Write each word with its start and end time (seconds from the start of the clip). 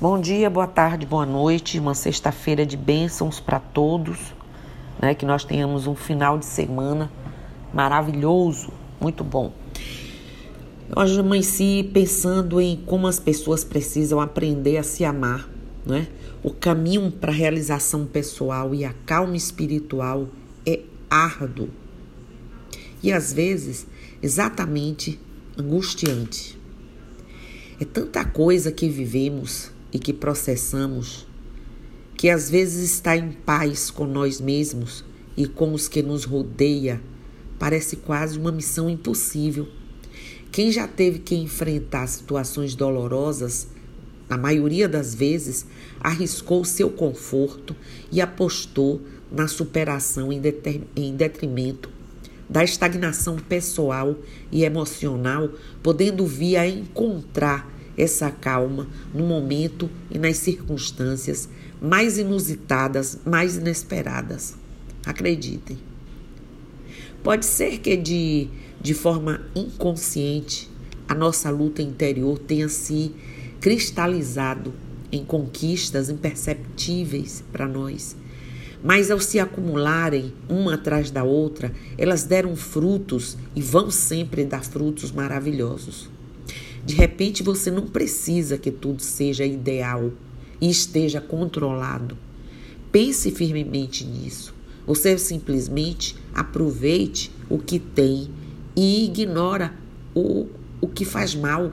Bom 0.00 0.18
dia, 0.18 0.48
boa 0.48 0.66
tarde, 0.66 1.04
boa 1.04 1.26
noite. 1.26 1.78
Uma 1.78 1.94
sexta-feira 1.94 2.64
de 2.64 2.74
bênçãos 2.74 3.38
para 3.38 3.60
todos. 3.60 4.18
Né? 4.98 5.14
Que 5.14 5.26
nós 5.26 5.44
tenhamos 5.44 5.86
um 5.86 5.94
final 5.94 6.38
de 6.38 6.46
semana 6.46 7.12
maravilhoso, 7.70 8.72
muito 8.98 9.22
bom. 9.22 9.52
Hoje 10.96 11.20
amanheci 11.20 11.90
pensando 11.92 12.58
em 12.62 12.78
como 12.78 13.06
as 13.06 13.20
pessoas 13.20 13.62
precisam 13.62 14.22
aprender 14.22 14.78
a 14.78 14.82
se 14.82 15.04
amar. 15.04 15.46
Né? 15.84 16.08
O 16.42 16.50
caminho 16.50 17.12
para 17.12 17.30
a 17.30 17.34
realização 17.34 18.06
pessoal 18.06 18.74
e 18.74 18.86
a 18.86 18.94
calma 19.04 19.36
espiritual 19.36 20.28
é 20.64 20.80
árduo 21.10 21.68
e 23.02 23.12
às 23.12 23.34
vezes 23.34 23.86
exatamente 24.22 25.20
angustiante. 25.58 26.58
É 27.78 27.84
tanta 27.84 28.24
coisa 28.24 28.72
que 28.72 28.88
vivemos 28.88 29.78
e 29.92 29.98
que 29.98 30.12
processamos, 30.12 31.26
que 32.16 32.28
às 32.28 32.50
vezes 32.50 32.92
estar 32.92 33.16
em 33.16 33.32
paz 33.32 33.90
com 33.90 34.06
nós 34.06 34.40
mesmos 34.40 35.04
e 35.36 35.46
com 35.46 35.72
os 35.72 35.88
que 35.88 36.02
nos 36.02 36.24
rodeia 36.24 37.00
parece 37.58 37.96
quase 37.96 38.38
uma 38.38 38.50
missão 38.50 38.88
impossível. 38.88 39.68
Quem 40.50 40.72
já 40.72 40.88
teve 40.88 41.20
que 41.20 41.34
enfrentar 41.34 42.06
situações 42.06 42.74
dolorosas, 42.74 43.68
na 44.28 44.36
maioria 44.36 44.88
das 44.88 45.14
vezes, 45.14 45.66
arriscou 46.00 46.64
seu 46.64 46.90
conforto 46.90 47.76
e 48.10 48.20
apostou 48.20 49.00
na 49.30 49.46
superação 49.46 50.32
em, 50.32 50.40
em 50.96 51.14
detrimento 51.14 51.90
da 52.48 52.64
estagnação 52.64 53.36
pessoal 53.36 54.16
e 54.50 54.64
emocional, 54.64 55.50
podendo 55.82 56.26
vir 56.26 56.56
a 56.56 56.66
encontrar 56.66 57.70
essa 57.96 58.30
calma 58.30 58.86
no 59.12 59.26
momento 59.26 59.90
e 60.10 60.18
nas 60.18 60.36
circunstâncias 60.38 61.48
mais 61.80 62.18
inusitadas, 62.18 63.18
mais 63.24 63.56
inesperadas. 63.56 64.54
Acreditem. 65.04 65.78
Pode 67.22 67.46
ser 67.46 67.78
que 67.78 67.96
de, 67.96 68.48
de 68.80 68.94
forma 68.94 69.40
inconsciente 69.54 70.70
a 71.08 71.14
nossa 71.14 71.50
luta 71.50 71.82
interior 71.82 72.38
tenha 72.38 72.68
se 72.68 73.12
cristalizado 73.60 74.72
em 75.12 75.24
conquistas 75.24 76.08
imperceptíveis 76.08 77.42
para 77.52 77.66
nós. 77.66 78.16
Mas 78.82 79.10
ao 79.10 79.20
se 79.20 79.38
acumularem 79.38 80.32
uma 80.48 80.74
atrás 80.74 81.10
da 81.10 81.22
outra, 81.22 81.72
elas 81.98 82.24
deram 82.24 82.56
frutos 82.56 83.36
e 83.54 83.60
vão 83.60 83.90
sempre 83.90 84.44
dar 84.44 84.64
frutos 84.64 85.12
maravilhosos. 85.12 86.08
De 86.84 86.94
repente 86.94 87.42
você 87.42 87.70
não 87.70 87.86
precisa 87.86 88.56
que 88.56 88.70
tudo 88.70 89.02
seja 89.02 89.44
ideal 89.44 90.12
e 90.60 90.70
esteja 90.70 91.20
controlado. 91.20 92.16
Pense 92.90 93.30
firmemente 93.30 94.04
nisso. 94.04 94.54
Você 94.86 95.16
simplesmente 95.18 96.16
aproveite 96.34 97.30
o 97.48 97.58
que 97.58 97.78
tem 97.78 98.30
e 98.74 99.04
ignora 99.04 99.74
o, 100.14 100.48
o 100.80 100.88
que 100.88 101.04
faz 101.04 101.34
mal. 101.34 101.72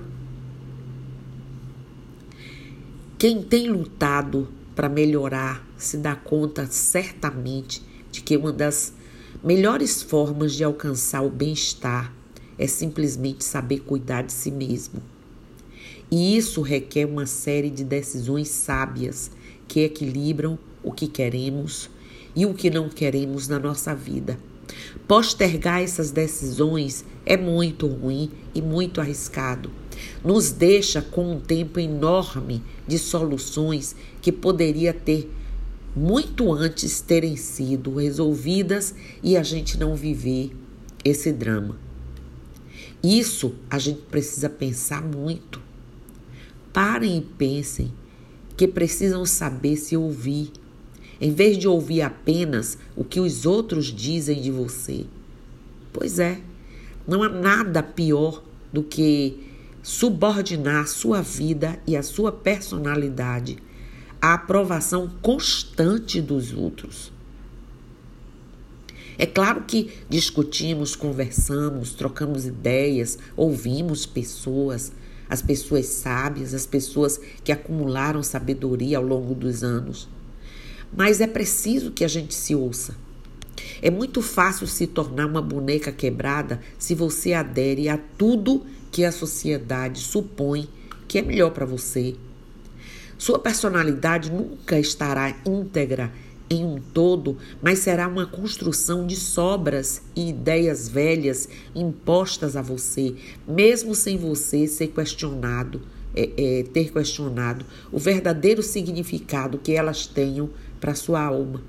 Quem 3.18 3.42
tem 3.42 3.70
lutado 3.70 4.48
para 4.76 4.88
melhorar 4.88 5.66
se 5.78 5.98
dá 5.98 6.16
conta 6.16 6.68
certamente 6.68 7.82
de 8.12 8.22
que 8.22 8.38
uma 8.38 8.52
das 8.52 8.94
melhores 9.44 10.04
formas 10.04 10.54
de 10.54 10.64
alcançar 10.64 11.22
o 11.24 11.30
bem-estar 11.30 12.14
é 12.58 12.68
simplesmente 12.68 13.44
saber 13.44 13.80
cuidar 13.80 14.24
de 14.24 14.34
si 14.34 14.52
mesmo. 14.52 15.02
E 16.10 16.38
isso 16.38 16.62
requer 16.62 17.06
uma 17.06 17.26
série 17.26 17.70
de 17.70 17.84
decisões 17.84 18.48
sábias 18.48 19.30
que 19.68 19.82
equilibram 19.82 20.58
o 20.82 20.92
que 20.92 21.08
queremos 21.08 21.90
e 22.36 22.46
o 22.46 22.54
que 22.54 22.70
não 22.70 22.88
queremos 22.88 23.48
na 23.48 23.60
nossa 23.60 23.94
vida. 23.94 24.40
Postergar 25.08 25.82
essas 25.82 26.12
decisões 26.12 27.04
é 27.26 27.36
muito 27.36 27.88
ruim 27.88 28.32
e 28.54 28.62
muito 28.62 29.02
arriscado. 29.02 29.70
Nos 30.24 30.52
deixa 30.52 31.02
com 31.02 31.34
um 31.34 31.40
tempo 31.40 31.80
enorme 31.80 32.64
de 32.88 32.98
soluções 32.98 33.96
que 34.22 34.32
poderia 34.32 34.94
ter 34.94 35.32
muito 35.96 36.54
antes 36.54 37.02
terem 37.02 37.36
sido 37.36 37.96
resolvidas 37.96 38.94
e 39.24 39.36
a 39.36 39.44
gente 39.44 39.80
não 39.80 39.96
viver 39.96 40.52
esse 41.04 41.32
drama. 41.32 41.87
Isso 43.04 43.54
a 43.70 43.78
gente 43.78 44.02
precisa 44.02 44.50
pensar 44.50 45.02
muito. 45.02 45.62
Parem 46.74 47.18
e 47.18 47.22
pensem 47.22 47.94
que 48.56 48.68
precisam 48.68 49.26
saber 49.26 49.78
se 49.78 49.96
ouvir, 49.96 50.52
em 51.22 51.32
vez 51.32 51.58
de 51.58 51.68
ouvir 51.68 52.02
apenas 52.02 52.78
o 52.96 53.04
que 53.04 53.20
os 53.20 53.46
outros 53.46 53.86
dizem 53.86 54.42
de 54.42 54.52
você. 54.52 55.06
Pois 55.94 56.20
é, 56.20 56.42
não 57.08 57.24
há 57.24 57.30
nada 57.30 57.82
pior 57.82 58.44
do 58.74 58.84
que 58.84 59.48
subordinar 59.82 60.84
a 60.84 60.88
sua 60.88 61.22
vida 61.22 61.80
e 61.88 61.96
a 61.96 62.04
sua 62.04 62.32
personalidade 62.32 63.58
à 64.22 64.34
aprovação 64.34 65.10
constante 65.22 66.22
dos 66.22 66.54
outros. 66.54 67.12
É 69.18 69.26
claro 69.26 69.64
que 69.66 69.92
discutimos, 70.08 70.96
conversamos, 70.96 71.94
trocamos 71.94 72.46
ideias, 72.46 73.18
ouvimos 73.36 74.06
pessoas, 74.06 74.92
as 75.28 75.42
pessoas 75.42 75.88
sábias, 75.88 76.54
as 76.54 76.66
pessoas 76.66 77.20
que 77.44 77.52
acumularam 77.52 78.22
sabedoria 78.22 78.98
ao 78.98 79.04
longo 79.04 79.34
dos 79.34 79.64
anos. 79.64 80.08
Mas 80.96 81.20
é 81.20 81.28
preciso 81.28 81.92
que 81.92 82.06
a 82.06 82.08
gente 82.08 82.34
se 82.34 82.54
ouça. 82.56 82.96
É 83.82 83.90
muito 83.90 84.22
fácil 84.22 84.68
se 84.68 84.86
tornar 84.86 85.26
uma 85.26 85.42
boneca 85.42 85.92
quebrada 85.92 86.62
se 86.78 86.94
você 86.94 87.34
adere 87.34 87.90
a 87.90 87.98
tudo 87.98 88.66
que 88.92 89.04
a 89.04 89.12
sociedade 89.12 90.00
supõe 90.00 90.70
que 91.08 91.18
é 91.18 91.22
melhor 91.22 91.52
para 91.52 91.66
você. 91.66 92.16
Sua 93.18 93.40
personalidade 93.40 94.32
nunca 94.32 94.80
estará 94.80 95.36
íntegra 95.46 96.12
em 96.50 96.64
um 96.64 96.80
todo, 96.94 97.38
mas 97.62 97.80
será 97.80 98.08
uma 98.08 98.26
construção 98.26 99.06
de 99.06 99.16
sobras 99.16 100.02
e 100.16 100.30
ideias 100.30 100.88
velhas 100.88 101.50
impostas 101.76 102.56
a 102.56 102.62
você, 102.62 103.16
mesmo 103.48 103.94
sem 103.94 104.18
você 104.18 104.68
ser 104.68 104.88
questionado, 104.88 105.82
é, 106.16 106.30
é, 106.38 106.64
ter 106.64 106.92
questionado 106.92 107.66
o 107.92 108.00
verdadeiro 108.00 108.64
significado 108.64 109.58
que 109.58 109.74
elas 109.74 110.08
tenham 110.08 110.50
para 110.80 110.96
sua 110.96 111.22
alma. 111.22 111.62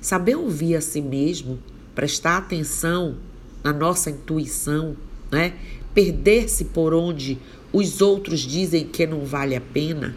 Saber 0.00 0.36
ouvir 0.36 0.76
a 0.76 0.80
si 0.80 1.00
mesmo, 1.00 1.58
prestar 1.94 2.38
atenção 2.38 3.16
na 3.62 3.72
nossa 3.72 4.10
intuição, 4.10 4.96
né? 5.30 5.54
perder-se 5.94 6.66
por 6.66 6.94
onde 6.94 7.38
os 7.72 8.00
outros 8.00 8.40
dizem 8.40 8.86
que 8.86 9.06
não 9.06 9.24
vale 9.24 9.54
a 9.54 9.60
pena, 9.60 10.16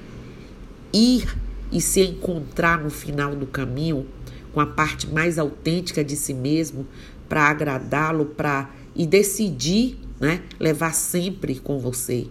ir 0.92 1.38
e 1.74 1.82
se 1.82 2.02
encontrar 2.02 2.82
no 2.82 2.92
final 2.92 3.36
do 3.36 3.48
caminho 3.48 4.06
com 4.54 4.60
a 4.60 4.68
parte 4.68 5.08
mais 5.08 5.40
autêntica 5.40 6.04
de 6.04 6.16
si 6.16 6.34
mesmo 6.34 6.88
para 7.28 7.50
agradá-lo, 7.50 8.28
para 8.28 8.70
e 8.96 9.08
decidir, 9.08 9.98
né, 10.20 10.44
levar 10.60 10.94
sempre 10.94 11.60
com 11.60 11.80
você. 11.80 12.28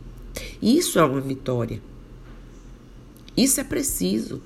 Isso 0.62 1.00
é 1.00 1.04
uma 1.04 1.20
vitória. 1.20 1.82
Isso 3.36 3.60
é 3.60 3.64
preciso. 3.64 4.40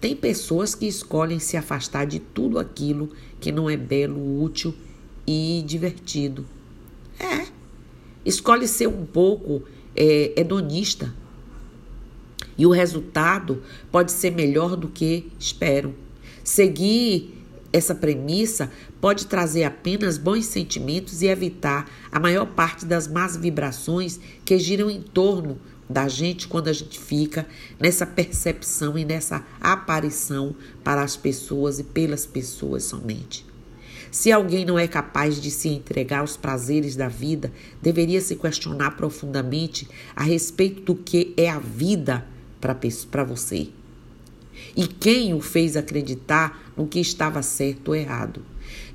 Tem 0.00 0.14
pessoas 0.14 0.76
que 0.76 0.86
escolhem 0.86 1.40
se 1.40 1.56
afastar 1.56 2.06
de 2.06 2.20
tudo 2.20 2.60
aquilo 2.60 3.10
que 3.40 3.50
não 3.50 3.68
é 3.68 3.76
belo, 3.76 4.40
útil 4.40 4.72
e 5.26 5.64
divertido. 5.66 6.46
É. 7.18 7.48
Escolhe 8.24 8.68
ser 8.68 8.86
um 8.86 9.04
pouco 9.04 9.62
é, 9.96 10.40
hedonista, 10.40 11.12
e 12.60 12.66
o 12.66 12.70
resultado 12.70 13.62
pode 13.90 14.12
ser 14.12 14.32
melhor 14.32 14.76
do 14.76 14.86
que 14.86 15.32
esperam. 15.38 15.94
Seguir 16.44 17.42
essa 17.72 17.94
premissa 17.94 18.70
pode 19.00 19.24
trazer 19.24 19.64
apenas 19.64 20.18
bons 20.18 20.44
sentimentos 20.44 21.22
e 21.22 21.26
evitar 21.26 21.90
a 22.12 22.20
maior 22.20 22.44
parte 22.44 22.84
das 22.84 23.08
más 23.08 23.34
vibrações 23.34 24.20
que 24.44 24.58
giram 24.58 24.90
em 24.90 25.00
torno 25.00 25.58
da 25.88 26.06
gente 26.06 26.46
quando 26.46 26.68
a 26.68 26.72
gente 26.74 27.00
fica 27.00 27.46
nessa 27.80 28.04
percepção 28.06 28.98
e 28.98 29.06
nessa 29.06 29.42
aparição 29.58 30.54
para 30.84 31.02
as 31.02 31.16
pessoas 31.16 31.78
e 31.78 31.84
pelas 31.84 32.26
pessoas 32.26 32.84
somente. 32.84 33.46
Se 34.10 34.30
alguém 34.30 34.66
não 34.66 34.78
é 34.78 34.86
capaz 34.86 35.40
de 35.40 35.50
se 35.50 35.70
entregar 35.70 36.18
aos 36.18 36.36
prazeres 36.36 36.94
da 36.94 37.08
vida, 37.08 37.50
deveria 37.80 38.20
se 38.20 38.36
questionar 38.36 38.98
profundamente 38.98 39.88
a 40.14 40.22
respeito 40.22 40.82
do 40.82 40.94
que 40.94 41.32
é 41.38 41.48
a 41.48 41.58
vida 41.58 42.26
para 42.60 43.24
você. 43.24 43.68
E 44.76 44.86
quem 44.86 45.34
o 45.34 45.40
fez 45.40 45.76
acreditar 45.76 46.72
no 46.76 46.86
que 46.86 47.00
estava 47.00 47.42
certo 47.42 47.88
ou 47.88 47.94
errado? 47.94 48.42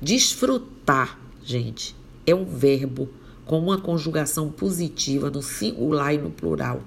Desfrutar, 0.00 1.18
gente, 1.42 1.94
é 2.26 2.34
um 2.34 2.44
verbo 2.44 3.08
com 3.44 3.58
uma 3.58 3.78
conjugação 3.78 4.50
positiva 4.50 5.30
no 5.30 5.42
singular 5.42 6.14
e 6.14 6.18
no 6.18 6.30
plural. 6.30 6.82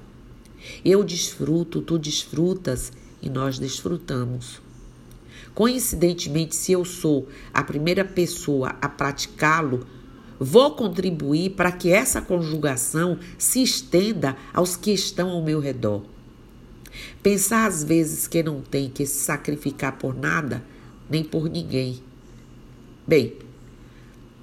Eu 0.83 1.03
desfruto, 1.03 1.81
tu 1.81 1.97
desfrutas 1.97 2.91
e 3.21 3.29
nós 3.29 3.57
desfrutamos. 3.57 4.61
Coincidentemente, 5.55 6.55
se 6.55 6.71
eu 6.71 6.83
sou 6.85 7.27
a 7.53 7.63
primeira 7.63 8.03
pessoa 8.03 8.75
a 8.81 8.89
praticá-lo, 8.89 9.85
vou 10.39 10.71
contribuir 10.71 11.51
para 11.51 11.71
que 11.71 11.91
essa 11.91 12.21
conjugação 12.21 13.17
se 13.37 13.61
estenda 13.61 14.37
aos 14.53 14.75
que 14.75 14.91
estão 14.91 15.29
ao 15.29 15.43
meu 15.43 15.59
redor. 15.59 16.03
Pensar 17.21 17.67
às 17.67 17.83
vezes 17.83 18.27
que 18.27 18.41
não 18.41 18.61
tem 18.61 18.89
que 18.89 19.05
se 19.05 19.23
sacrificar 19.23 19.97
por 19.97 20.15
nada, 20.15 20.63
nem 21.09 21.23
por 21.23 21.49
ninguém. 21.49 22.01
Bem, 23.07 23.33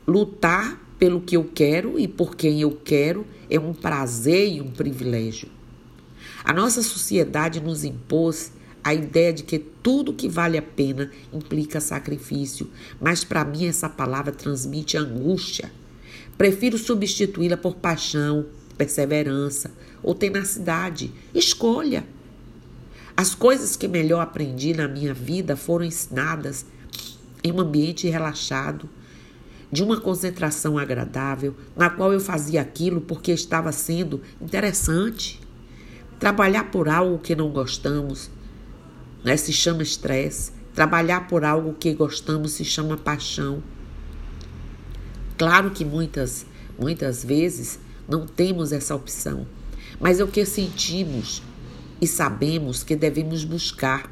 lutar 0.07 0.81
pelo 0.99 1.21
que 1.21 1.37
eu 1.37 1.45
quero 1.45 1.99
e 1.99 2.09
por 2.09 2.37
quem 2.37 2.61
eu 2.61 2.73
quero 2.85 3.27
é 3.51 3.59
um 3.59 3.73
prazer 3.73 4.53
e 4.55 4.61
um 4.61 4.71
privilégio. 4.71 5.49
A 6.45 6.53
nossa 6.53 6.83
sociedade 6.83 7.61
nos 7.61 7.85
impôs 7.85 8.53
a 8.83 8.95
ideia 8.95 9.33
de 9.33 9.43
que 9.43 9.59
tudo 9.59 10.13
que 10.13 10.29
vale 10.29 10.57
a 10.57 10.63
pena 10.63 11.11
implica 11.33 11.81
sacrifício, 11.81 12.71
mas 13.01 13.25
para 13.25 13.45
mim 13.45 13.67
essa 13.67 13.89
palavra 13.89 14.31
transmite 14.31 14.97
angústia. 14.97 15.73
Prefiro 16.39 16.79
substituí-la 16.79 17.57
por 17.57 17.75
paixão, 17.75 18.47
perseverança 18.79 19.73
ou 20.03 20.15
tenacidade. 20.15 21.13
Escolha. 21.35 22.07
As 23.17 23.35
coisas 23.35 23.77
que 23.77 23.89
melhor 23.89 24.21
aprendi 24.21 24.75
na 24.75 24.87
minha 24.87 25.15
vida 25.15 25.57
foram 25.57 25.87
ensinadas 25.87 26.67
em 27.43 27.51
um 27.51 27.61
ambiente 27.61 28.07
relaxado, 28.09 28.91
de 29.73 29.83
uma 29.83 29.99
concentração 29.99 30.77
agradável, 30.77 31.57
na 31.75 31.89
qual 31.89 32.13
eu 32.13 32.21
fazia 32.21 32.61
aquilo 32.61 33.01
porque 33.01 33.33
estava 33.33 33.73
sendo 33.73 34.21
interessante. 34.39 35.41
Trabalhar 36.21 36.71
por 36.71 36.91
algo 36.91 37.19
que 37.19 37.35
não 37.35 37.51
gostamos, 37.51 38.31
né? 39.25 39.35
se 39.37 39.53
chama 39.53 39.83
estresse. 39.83 40.53
Trabalhar 40.75 41.27
por 41.27 41.43
algo 41.43 41.73
que 41.73 41.95
gostamos 41.95 42.53
se 42.53 42.67
chama 42.67 42.99
paixão. 42.99 43.63
Claro 45.39 45.71
que 45.71 45.87
muitas, 45.87 46.45
muitas 46.79 47.25
vezes 47.25 47.79
não 48.07 48.27
temos 48.27 48.73
essa 48.73 48.95
opção, 48.95 49.47
mas 49.99 50.21
é 50.21 50.25
o 50.25 50.29
que 50.29 50.45
sentimos 50.45 51.43
e 52.01 52.07
sabemos 52.07 52.83
que 52.83 52.97
devemos 52.97 53.45
buscar. 53.45 54.11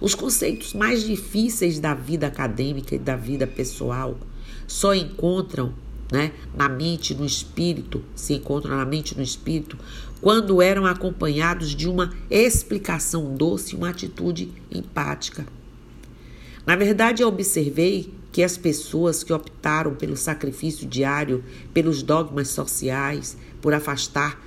Os 0.00 0.14
conceitos 0.14 0.74
mais 0.74 1.04
difíceis 1.04 1.78
da 1.78 1.94
vida 1.94 2.26
acadêmica 2.26 2.94
e 2.94 2.98
da 2.98 3.16
vida 3.16 3.46
pessoal 3.46 4.18
só 4.66 4.94
encontram 4.94 5.74
né, 6.12 6.32
na 6.54 6.68
mente, 6.68 7.14
no 7.14 7.24
espírito, 7.24 8.02
se 8.14 8.34
encontram 8.34 8.76
na 8.76 8.84
mente, 8.84 9.16
no 9.16 9.22
espírito, 9.22 9.78
quando 10.20 10.60
eram 10.60 10.86
acompanhados 10.86 11.70
de 11.70 11.88
uma 11.88 12.12
explicação 12.28 13.34
doce 13.34 13.76
uma 13.76 13.90
atitude 13.90 14.52
empática. 14.70 15.46
Na 16.66 16.76
verdade, 16.76 17.22
eu 17.22 17.28
observei 17.28 18.12
que 18.32 18.42
as 18.42 18.56
pessoas 18.56 19.24
que 19.24 19.32
optaram 19.32 19.94
pelo 19.94 20.16
sacrifício 20.16 20.86
diário, 20.86 21.42
pelos 21.72 22.02
dogmas 22.02 22.48
sociais, 22.48 23.36
por 23.60 23.72
afastar 23.72 24.40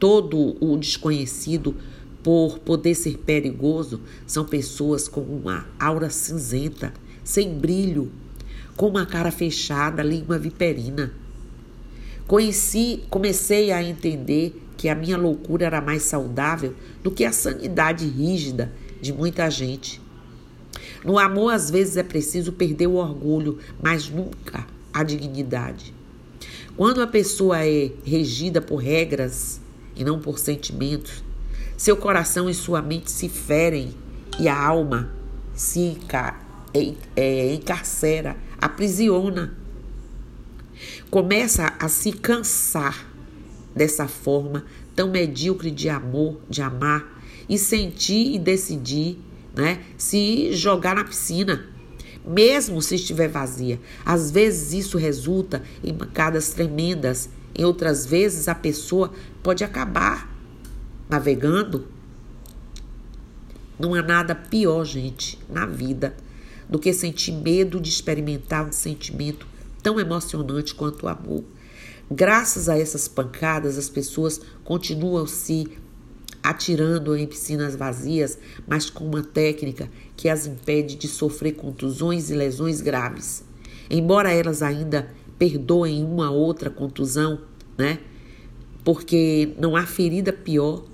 todo 0.00 0.56
o 0.60 0.76
desconhecido, 0.78 1.76
por 2.22 2.58
poder 2.58 2.94
ser 2.94 3.18
perigoso, 3.18 4.00
são 4.26 4.44
pessoas 4.44 5.06
com 5.06 5.20
uma 5.20 5.66
aura 5.78 6.10
cinzenta, 6.10 6.92
sem 7.22 7.54
brilho, 7.54 8.10
com 8.76 8.88
uma 8.88 9.06
cara 9.06 9.30
fechada, 9.30 10.02
língua 10.02 10.38
viperina. 10.38 11.12
Conheci, 12.26 13.04
comecei 13.10 13.70
a 13.72 13.82
entender 13.82 14.60
que 14.76 14.88
a 14.88 14.94
minha 14.94 15.18
loucura 15.18 15.66
era 15.66 15.80
mais 15.80 16.02
saudável 16.02 16.74
do 17.02 17.10
que 17.10 17.24
a 17.24 17.32
sanidade 17.32 18.06
rígida 18.06 18.72
de 19.00 19.12
muita 19.12 19.50
gente. 19.50 20.00
No 21.04 21.18
amor, 21.18 21.52
às 21.52 21.70
vezes 21.70 21.96
é 21.96 22.02
preciso 22.02 22.52
perder 22.52 22.86
o 22.86 22.94
orgulho, 22.94 23.58
mas 23.82 24.08
nunca 24.08 24.66
a 24.92 25.02
dignidade. 25.02 25.94
Quando 26.76 27.02
a 27.02 27.06
pessoa 27.06 27.66
é 27.66 27.90
regida 28.04 28.60
por 28.60 28.76
regras 28.76 29.60
e 30.00 30.04
não 30.04 30.18
por 30.18 30.38
sentimentos, 30.38 31.22
seu 31.76 31.94
coração 31.94 32.48
e 32.48 32.54
sua 32.54 32.80
mente 32.80 33.10
se 33.10 33.28
ferem 33.28 33.94
e 34.38 34.48
a 34.48 34.58
alma 34.58 35.12
se 35.52 35.98
é, 37.14 37.54
encarcera, 37.54 38.34
aprisiona. 38.58 39.54
Começa 41.10 41.74
a 41.78 41.86
se 41.88 42.12
cansar 42.12 43.06
dessa 43.76 44.08
forma 44.08 44.64
tão 44.96 45.10
medíocre 45.10 45.70
de 45.70 45.90
amor, 45.90 46.40
de 46.48 46.62
amar 46.62 47.22
e 47.46 47.58
sentir 47.58 48.34
e 48.34 48.38
decidir, 48.38 49.18
né, 49.54 49.84
se 49.98 50.54
jogar 50.54 50.94
na 50.94 51.04
piscina, 51.04 51.66
mesmo 52.26 52.80
se 52.80 52.94
estiver 52.94 53.28
vazia. 53.28 53.78
Às 54.04 54.30
vezes 54.30 54.72
isso 54.72 54.96
resulta 54.96 55.62
em 55.84 55.92
mancadas 55.92 56.50
tremendas, 56.50 57.28
em 57.54 57.64
outras 57.64 58.06
vezes 58.06 58.48
a 58.48 58.54
pessoa 58.54 59.12
pode 59.42 59.64
acabar 59.64 60.30
navegando. 61.08 61.88
Não 63.78 63.94
há 63.94 64.02
nada 64.02 64.34
pior, 64.34 64.84
gente, 64.84 65.38
na 65.48 65.66
vida 65.66 66.14
do 66.68 66.78
que 66.78 66.92
sentir 66.92 67.32
medo 67.32 67.80
de 67.80 67.88
experimentar 67.88 68.66
um 68.66 68.72
sentimento 68.72 69.46
tão 69.82 69.98
emocionante 69.98 70.74
quanto 70.74 71.06
o 71.06 71.08
amor. 71.08 71.44
Graças 72.10 72.68
a 72.68 72.78
essas 72.78 73.08
pancadas, 73.08 73.78
as 73.78 73.88
pessoas 73.88 74.40
continuam 74.64 75.26
se 75.26 75.68
atirando 76.42 77.16
em 77.16 77.26
piscinas 77.26 77.74
vazias, 77.74 78.38
mas 78.66 78.88
com 78.88 79.04
uma 79.04 79.22
técnica 79.22 79.90
que 80.16 80.28
as 80.28 80.46
impede 80.46 80.96
de 80.96 81.08
sofrer 81.08 81.52
contusões 81.52 82.30
e 82.30 82.34
lesões 82.34 82.80
graves. 82.80 83.44
Embora 83.90 84.32
elas 84.32 84.62
ainda 84.62 85.10
perdoem 85.40 86.04
uma 86.04 86.30
outra 86.30 86.68
contusão, 86.68 87.40
né? 87.78 87.98
Porque 88.84 89.54
não 89.58 89.74
há 89.74 89.86
ferida 89.86 90.34
pior 90.34 90.84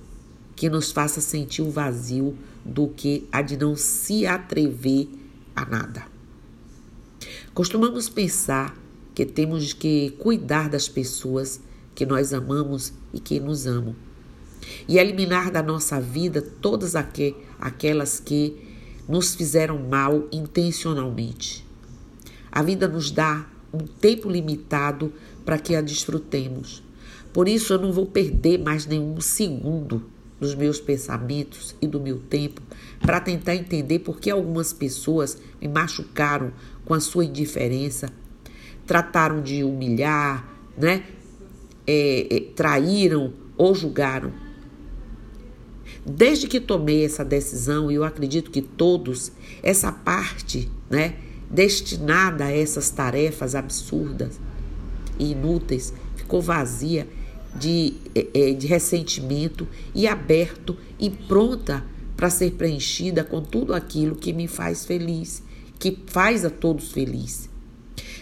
que 0.55 0.71
nos 0.71 0.93
faça 0.93 1.21
sentir 1.21 1.63
o 1.63 1.71
vazio 1.71 2.39
do 2.65 2.87
que 2.87 3.27
a 3.33 3.43
de 3.43 3.57
não 3.57 3.75
se 3.75 4.25
atrever 4.25 5.09
a 5.55 5.67
nada. 5.67 6.07
Costumamos 7.53 8.09
pensar 8.09 8.79
que 9.17 9.27
temos 9.27 9.73
que 9.73 10.11
cuidar 10.11 10.69
das 10.69 10.89
pessoas 10.89 11.61
que 11.93 12.07
nós 12.07 12.33
amamos 12.33 12.93
e 13.13 13.19
que 13.19 13.41
nos 13.41 13.67
amam. 13.67 13.97
E 14.87 14.97
eliminar 14.97 15.51
da 15.51 15.61
nossa 15.61 16.01
vida 16.01 16.41
todas 16.41 16.95
aquelas 16.95 18.21
que 18.21 18.57
nos 19.09 19.35
fizeram 19.35 19.77
mal 19.77 20.29
intencionalmente. 20.31 21.67
A 22.53 22.63
vida 22.63 22.87
nos 22.87 23.11
dá 23.11 23.45
um 23.77 23.87
tempo 23.87 24.29
limitado 24.29 25.13
para 25.45 25.59
que 25.59 25.75
a 25.75 25.81
desfrutemos. 25.81 26.83
Por 27.33 27.49
isso, 27.49 27.73
eu 27.73 27.79
não 27.79 27.93
vou 27.93 28.07
perder 28.07 28.59
mais 28.59 28.87
nenhum 28.87 29.21
segundo 29.21 30.05
dos 30.41 30.55
meus 30.55 30.81
pensamentos 30.81 31.75
e 31.81 31.87
do 31.87 32.01
meu 32.01 32.19
tempo 32.19 32.61
para 33.01 33.21
tentar 33.21 33.55
entender 33.55 34.01
por 34.01 34.21
que 34.21 34.31
algumas 34.31 34.73
pessoas 34.73 35.39
me 35.61 35.69
machucaram 35.69 36.53
com 36.85 36.95
a 36.95 37.01
sua 37.01 37.25
indiferença 37.25 38.11
trataram 38.87 39.43
de 39.43 39.65
humilhar, 39.65 40.49
né? 40.79 41.05
É, 41.87 42.37
é, 42.37 42.41
traíram 42.55 43.33
ou 43.57 43.75
julgaram. 43.75 44.33
Desde 46.05 46.47
que 46.47 46.61
tomei 46.61 47.05
essa 47.05 47.25
decisão, 47.25 47.91
e 47.91 47.97
eu 47.97 48.05
acredito 48.05 48.51
que 48.51 48.63
todos, 48.63 49.33
essa 49.63 49.91
parte, 49.91 50.71
né, 50.89 51.17
destinada 51.51 52.45
a 52.45 52.53
essas 52.53 52.91
tarefas 52.91 53.55
absurdas 53.55 54.41
e 55.19 55.33
inúteis, 55.33 55.93
ficou 56.17 56.41
vazia 56.41 57.09
de, 57.55 57.95
é, 58.15 58.51
é 58.51 58.53
de 58.53 58.67
ressentimento 58.67 59.67
e 59.95 60.07
aberto 60.07 60.77
e 60.99 61.11
pronta 61.11 61.85
para 62.17 62.31
ser 62.31 62.53
preenchida 62.53 63.23
com 63.23 63.43
tudo 63.43 63.75
aquilo 63.75 64.17
que 64.17 64.33
me 64.33 64.49
faz 64.49 64.85
feliz, 64.85 65.43
que 65.79 65.99
faz 66.07 66.45
a 66.45 66.51
todos 66.51 66.93
felizes. 66.93 67.49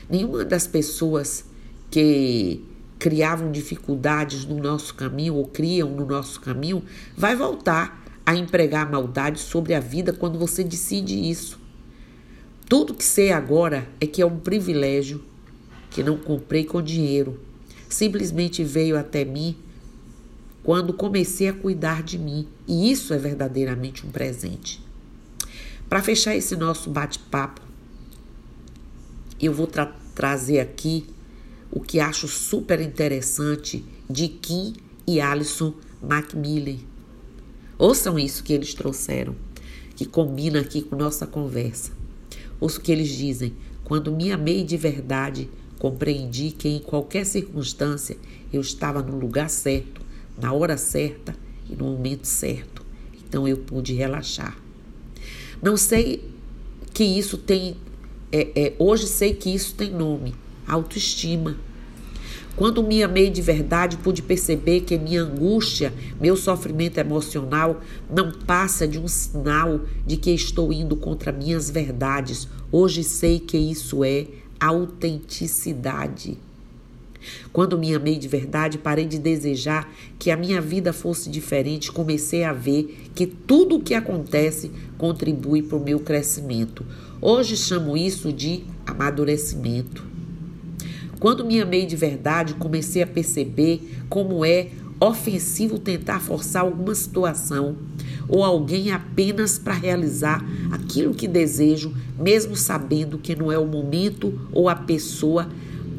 Nenhuma 0.08 0.44
das 0.44 0.66
pessoas 0.66 1.44
que 1.90 2.62
criavam 2.98 3.52
dificuldades 3.52 4.44
no 4.44 4.56
nosso 4.56 4.94
caminho 4.94 5.34
ou 5.34 5.46
criam 5.46 5.90
no 5.90 6.06
nosso 6.06 6.40
caminho 6.40 6.82
vai 7.16 7.36
voltar 7.36 8.02
a 8.24 8.34
empregar 8.34 8.90
maldade 8.90 9.38
sobre 9.40 9.74
a 9.74 9.80
vida 9.80 10.12
quando 10.12 10.38
você 10.38 10.64
decide 10.64 11.14
isso. 11.30 11.63
Tudo 12.68 12.94
que 12.94 13.04
sei 13.04 13.30
agora 13.30 13.86
é 14.00 14.06
que 14.06 14.22
é 14.22 14.26
um 14.26 14.38
privilégio 14.38 15.22
que 15.90 16.02
não 16.02 16.16
comprei 16.16 16.64
com 16.64 16.82
dinheiro. 16.82 17.38
Simplesmente 17.88 18.64
veio 18.64 18.98
até 18.98 19.24
mim 19.24 19.56
quando 20.62 20.94
comecei 20.94 21.46
a 21.46 21.52
cuidar 21.52 22.02
de 22.02 22.18
mim, 22.18 22.48
e 22.66 22.90
isso 22.90 23.12
é 23.12 23.18
verdadeiramente 23.18 24.06
um 24.06 24.10
presente. 24.10 24.82
Para 25.90 26.02
fechar 26.02 26.34
esse 26.34 26.56
nosso 26.56 26.88
bate-papo, 26.88 27.60
eu 29.38 29.52
vou 29.52 29.66
tra 29.66 29.94
trazer 30.14 30.60
aqui 30.60 31.06
o 31.70 31.80
que 31.80 32.00
acho 32.00 32.26
super 32.26 32.80
interessante 32.80 33.84
de 34.08 34.28
Kim 34.28 34.74
e 35.06 35.20
Alison 35.20 35.74
Macmillan. 36.02 36.78
Ouçam 37.76 38.18
isso 38.18 38.42
que 38.42 38.54
eles 38.54 38.72
trouxeram, 38.72 39.36
que 39.94 40.06
combina 40.06 40.60
aqui 40.60 40.80
com 40.80 40.96
nossa 40.96 41.26
conversa. 41.26 42.03
Ouço 42.64 42.78
o 42.78 42.80
que 42.80 42.90
eles 42.90 43.10
dizem. 43.10 43.52
Quando 43.84 44.10
me 44.10 44.32
amei 44.32 44.64
de 44.64 44.78
verdade, 44.78 45.50
compreendi 45.78 46.50
que 46.50 46.66
em 46.66 46.78
qualquer 46.78 47.26
circunstância 47.26 48.16
eu 48.50 48.62
estava 48.62 49.02
no 49.02 49.18
lugar 49.18 49.50
certo, 49.50 50.00
na 50.40 50.50
hora 50.50 50.78
certa 50.78 51.36
e 51.68 51.76
no 51.76 51.84
momento 51.84 52.24
certo. 52.24 52.82
Então 53.22 53.46
eu 53.46 53.58
pude 53.58 53.92
relaxar. 53.92 54.56
Não 55.62 55.76
sei 55.76 56.26
que 56.94 57.04
isso 57.04 57.36
tem. 57.36 57.76
É, 58.32 58.48
é, 58.58 58.72
hoje 58.78 59.08
sei 59.08 59.34
que 59.34 59.54
isso 59.54 59.74
tem 59.74 59.90
nome: 59.90 60.34
autoestima. 60.66 61.58
Quando 62.56 62.84
me 62.84 63.02
amei 63.02 63.30
de 63.30 63.42
verdade, 63.42 63.96
pude 63.96 64.22
perceber 64.22 64.82
que 64.82 64.96
minha 64.96 65.22
angústia, 65.22 65.92
meu 66.20 66.36
sofrimento 66.36 66.98
emocional 66.98 67.80
não 68.08 68.30
passa 68.30 68.86
de 68.86 68.96
um 68.96 69.08
sinal 69.08 69.80
de 70.06 70.16
que 70.16 70.30
estou 70.30 70.72
indo 70.72 70.94
contra 70.94 71.32
minhas 71.32 71.68
verdades. 71.68 72.46
Hoje 72.70 73.02
sei 73.02 73.40
que 73.40 73.58
isso 73.58 74.04
é 74.04 74.28
autenticidade. 74.60 76.38
Quando 77.52 77.76
me 77.76 77.92
amei 77.92 78.18
de 78.18 78.28
verdade, 78.28 78.78
parei 78.78 79.06
de 79.06 79.18
desejar 79.18 79.92
que 80.16 80.30
a 80.30 80.36
minha 80.36 80.60
vida 80.60 80.92
fosse 80.92 81.28
diferente, 81.30 81.90
comecei 81.90 82.44
a 82.44 82.52
ver 82.52 83.08
que 83.14 83.26
tudo 83.26 83.76
o 83.76 83.80
que 83.80 83.94
acontece 83.94 84.70
contribui 84.96 85.62
para 85.62 85.78
o 85.78 85.82
meu 85.82 85.98
crescimento. 85.98 86.86
Hoje 87.20 87.56
chamo 87.56 87.96
isso 87.96 88.32
de 88.32 88.62
amadurecimento. 88.86 90.13
Quando 91.24 91.42
me 91.42 91.58
amei 91.58 91.86
de 91.86 91.96
verdade, 91.96 92.52
comecei 92.52 93.00
a 93.00 93.06
perceber 93.06 93.80
como 94.10 94.44
é 94.44 94.68
ofensivo 95.00 95.78
tentar 95.78 96.20
forçar 96.20 96.60
alguma 96.60 96.94
situação 96.94 97.76
ou 98.28 98.44
alguém 98.44 98.90
apenas 98.90 99.58
para 99.58 99.72
realizar 99.72 100.44
aquilo 100.70 101.14
que 101.14 101.26
desejo, 101.26 101.94
mesmo 102.20 102.54
sabendo 102.54 103.16
que 103.16 103.34
não 103.34 103.50
é 103.50 103.58
o 103.58 103.64
momento 103.64 104.38
ou 104.52 104.68
a 104.68 104.76
pessoa 104.76 105.48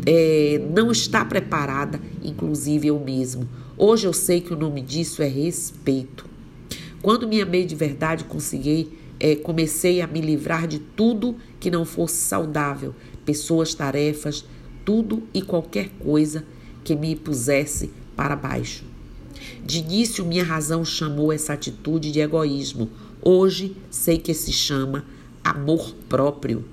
é, 0.05 0.61
não 0.75 0.91
está 0.91 1.25
preparada, 1.25 1.99
inclusive 2.23 2.89
eu 2.89 2.99
mesmo. 2.99 3.49
Hoje 3.75 4.05
eu 4.05 4.13
sei 4.13 4.41
que 4.41 4.53
o 4.53 4.55
nome 4.55 4.79
disso 4.79 5.23
é 5.23 5.27
respeito. 5.27 6.23
Quando 7.01 7.27
me 7.27 7.41
amei 7.41 7.65
de 7.65 7.73
verdade, 7.73 8.25
consegui, 8.25 8.89
é, 9.19 9.35
comecei 9.35 10.01
a 10.01 10.07
me 10.07 10.21
livrar 10.21 10.67
de 10.67 10.77
tudo 10.77 11.35
que 11.59 11.71
não 11.71 11.83
fosse 11.83 12.17
saudável, 12.17 12.93
pessoas, 13.25 13.73
tarefas, 13.73 14.45
tudo 14.85 15.23
e 15.33 15.41
qualquer 15.41 15.89
coisa 15.99 16.45
que 16.83 16.95
me 16.95 17.15
pusesse 17.15 17.91
para 18.15 18.35
baixo. 18.35 18.85
De 19.65 19.79
início, 19.79 20.23
minha 20.23 20.43
razão 20.43 20.85
chamou 20.85 21.33
essa 21.33 21.53
atitude 21.53 22.11
de 22.11 22.19
egoísmo. 22.19 22.89
Hoje, 23.21 23.75
sei 23.89 24.19
que 24.19 24.33
se 24.33 24.53
chama 24.53 25.03
amor 25.43 25.93
próprio. 26.07 26.63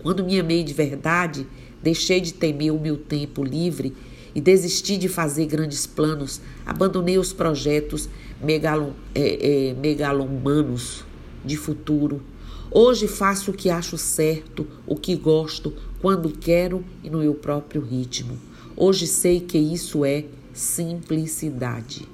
Quando 0.00 0.24
me 0.24 0.40
amei 0.40 0.64
de 0.64 0.72
verdade, 0.72 1.46
deixei 1.82 2.20
de 2.20 2.32
temer 2.32 2.72
o 2.72 2.80
meu 2.80 2.96
tempo 2.96 3.44
livre 3.44 3.94
e 4.34 4.40
desisti 4.40 4.96
de 4.96 5.08
fazer 5.08 5.46
grandes 5.46 5.86
planos. 5.86 6.40
Abandonei 6.64 7.18
os 7.18 7.32
projetos 7.32 8.08
megalom, 8.42 8.92
é, 9.14 9.68
é, 9.68 9.74
megalomanos 9.74 11.04
de 11.44 11.56
futuro 11.56 12.22
Hoje 12.70 13.08
faço 13.08 13.50
o 13.50 13.54
que 13.54 13.70
acho 13.70 13.96
certo, 13.96 14.66
o 14.86 14.94
que 14.94 15.16
gosto, 15.16 15.72
quando 16.00 16.30
quero 16.30 16.84
e 17.02 17.10
no 17.10 17.18
meu 17.18 17.34
próprio 17.34 17.82
ritmo. 17.82 18.38
Hoje 18.76 19.06
sei 19.06 19.40
que 19.40 19.58
isso 19.58 20.04
é 20.04 20.24
simplicidade. 20.52 22.06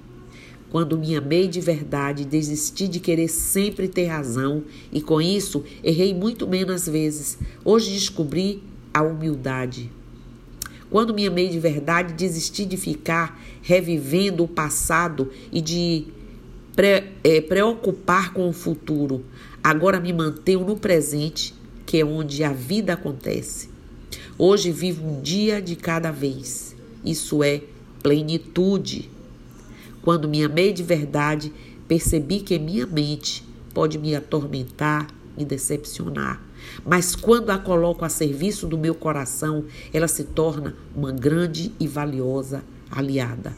Quando 0.71 0.99
me 0.99 1.15
amei 1.15 1.47
de 1.47 1.61
verdade, 1.61 2.25
desisti 2.25 2.89
de 2.89 2.99
querer 2.99 3.29
sempre 3.29 3.87
ter 3.87 4.07
razão 4.07 4.65
e 4.93 5.01
com 5.01 5.21
isso 5.21 5.63
errei 5.85 6.13
muito 6.13 6.49
menos 6.49 6.89
vezes. 6.89 7.39
Hoje 7.65 7.93
descobri 7.93 8.63
a 8.93 9.03
humildade. 9.03 9.91
Quando 10.91 11.15
me 11.15 11.27
amei 11.27 11.49
de 11.49 11.61
verdade, 11.61 12.15
desisti 12.15 12.65
de 12.65 12.77
ficar 12.77 13.41
revivendo 13.63 14.45
o 14.45 14.49
passado 14.49 15.31
e 15.53 15.61
de 15.61 16.07
pre, 16.75 17.05
é, 17.23 17.41
preocupar 17.41 18.33
com 18.33 18.49
o 18.49 18.53
futuro. 18.53 19.25
Agora 19.63 20.01
me 20.01 20.13
mantenho 20.13 20.65
no 20.65 20.77
presente, 20.77 21.55
que 21.87 21.99
é 21.99 22.05
onde 22.05 22.43
a 22.43 22.53
vida 22.53 22.95
acontece. 22.95 23.74
Hoje 24.39 24.71
vivo 24.71 25.07
um 25.07 25.21
dia 25.21 25.61
de 25.61 25.77
cada 25.77 26.11
vez. 26.11 26.75
Isso 27.05 27.43
é 27.43 27.63
plenitude. 28.03 29.11
Quando 30.03 30.29
me 30.29 30.45
amei 30.45 30.73
de 30.73 30.83
verdade, 30.83 31.53
percebi 31.89 32.41
que 32.41 32.59
minha 32.59 32.87
mente 32.87 33.45
pode 33.73 33.99
me 33.99 34.15
atormentar, 34.15 35.09
me 35.37 35.45
decepcionar. 35.45 36.43
Mas 36.85 37.15
quando 37.15 37.51
a 37.51 37.59
coloco 37.59 38.05
a 38.05 38.09
serviço 38.09 38.67
do 38.67 38.79
meu 38.79 38.95
coração, 38.95 39.65
ela 39.93 40.09
se 40.09 40.25
torna 40.25 40.75
uma 40.95 41.13
grande 41.13 41.73
e 41.79 41.87
valiosa 41.87 42.63
aliada. 42.91 43.55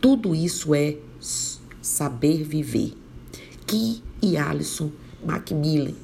Tudo 0.00 0.34
isso 0.34 0.74
é 0.74 0.96
Saber 1.80 2.44
Viver. 2.44 2.92
Kim 3.66 4.02
e 4.22 4.36
Alison 4.36 4.90
Macmillan. 5.24 5.94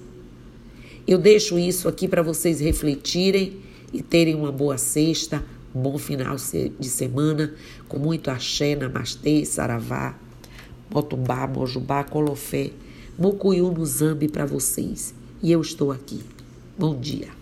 Eu 1.06 1.18
deixo 1.18 1.59
isso 1.59 1.88
aqui 1.88 2.06
para 2.09 2.23
vocês 2.23 2.61
refletirem 2.61 3.61
e 3.92 4.02
terem 4.02 4.34
uma 4.34 4.50
boa 4.50 4.78
sexta, 4.78 5.42
um 5.75 5.80
bom 5.80 5.99
final 5.99 6.37
de 6.37 6.88
semana, 6.88 7.54
com 7.88 7.99
muito 7.99 8.30
axé, 8.30 8.75
namastê, 8.75 9.44
saravá, 9.44 10.16
motumbá, 10.92 11.46
mojubá, 11.46 12.04
colofé, 12.04 12.70
mucuyu 13.18 13.70
no 13.70 13.84
zambi 13.84 14.28
para 14.28 14.46
vocês. 14.46 15.14
E 15.42 15.50
eu 15.50 15.61
estou 15.61 15.90
aqui. 15.90 16.20
Bom 16.78 16.99
dia. 16.99 17.41